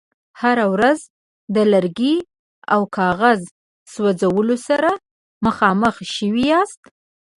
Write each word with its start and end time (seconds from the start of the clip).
هره 0.41 0.65
ورځ 0.73 0.99
د 1.55 1.57
لرګي 1.71 2.15
او 2.73 2.81
کاغذ 2.97 3.39
سوځولو 3.93 4.55
سره 4.67 4.89
مخامخ 5.45 5.95
شوي 6.15 6.43
یاست. 6.51 6.81